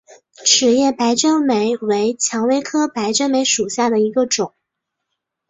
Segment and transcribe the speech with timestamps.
[0.43, 4.55] 齿叶白鹃梅为蔷薇科白鹃梅属下的一个种。